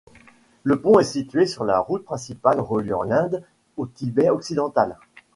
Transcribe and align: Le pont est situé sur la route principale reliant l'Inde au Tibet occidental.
Le 0.63 0.81
pont 0.81 0.97
est 0.99 1.03
situé 1.03 1.45
sur 1.45 1.63
la 1.63 1.77
route 1.77 2.03
principale 2.03 2.59
reliant 2.59 3.03
l'Inde 3.03 3.43
au 3.77 3.85
Tibet 3.85 4.31
occidental. 4.31 4.97